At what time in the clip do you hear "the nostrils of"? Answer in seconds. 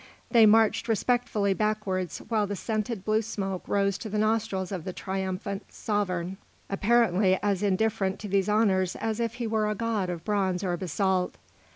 4.09-4.83